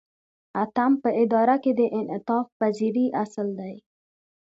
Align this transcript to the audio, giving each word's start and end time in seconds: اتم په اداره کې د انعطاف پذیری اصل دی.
اتم 0.63 0.91
په 1.03 1.09
اداره 1.23 1.55
کې 1.63 1.71
د 1.79 1.81
انعطاف 1.97 2.45
پذیری 2.59 3.05
اصل 3.23 3.47
دی. 3.59 3.75